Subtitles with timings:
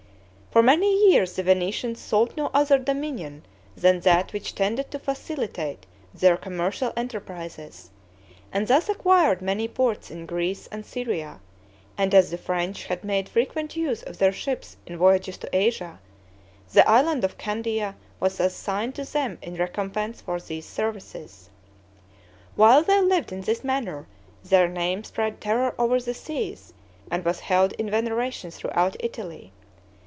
[0.51, 3.45] For many years the Venetians sought no other dominion
[3.77, 7.89] than that which tended to facilitate their commercial enterprises,
[8.51, 11.39] and thus acquired many ports in Greece and Syria;
[11.97, 16.01] and as the French had made frequent use of their ships in voyages to Asia,
[16.73, 21.49] the island of Candia was assigned to them in recompense for these services.
[22.57, 24.05] While they lived in this manner,
[24.43, 26.73] their name spread terror over the seas,
[27.09, 29.53] and was held in veneration throughout Italy.